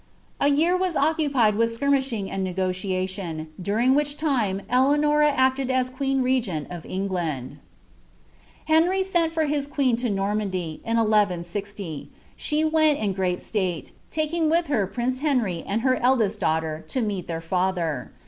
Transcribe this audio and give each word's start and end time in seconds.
A 0.39 0.47
year 0.47 0.75
was 0.75 0.95
occupied 0.95 1.53
with 1.53 1.71
skirmishing 1.71 2.31
and 2.31 2.43
negotiation, 2.43 3.49
during 3.61 3.93
which 3.93 4.17
time 4.17 4.63
Eleanora 4.67 5.29
acted 5.29 5.69
as 5.69 5.91
queen 5.91 6.23
regent 6.23 6.67
in 6.71 6.81
England. 6.89 7.59
Henry 8.65 9.03
sent 9.03 9.31
for 9.31 9.45
his 9.45 9.67
queen 9.67 9.95
to 9.97 10.09
Normandy, 10.09 10.81
in 10.83 10.97
1160; 10.97 12.09
she 12.35 12.65
went 12.65 12.97
in 12.97 13.13
gpreat 13.13 13.41
stale, 13.41 13.83
taJung 14.09 14.49
with 14.49 14.65
her 14.69 14.87
prince 14.87 15.19
Henry 15.19 15.63
and 15.67 15.81
her 15.81 15.95
eldest 15.97 16.39
daughter, 16.39 16.83
to 16.87 17.01
meet 17.01 17.27
their 17.27 17.39
&ther. 17.39 18.11